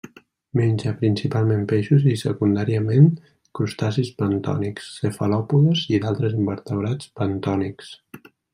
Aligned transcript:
Menja 0.59 0.93
principalment 1.01 1.67
peixos 1.71 2.07
i, 2.11 2.13
secundàriament, 2.21 3.05
crustacis 3.59 4.11
bentònics, 4.23 4.89
cefalòpodes 5.03 5.85
i 5.95 6.01
d'altres 6.07 6.37
invertebrats 6.41 7.13
bentònics. 7.23 7.97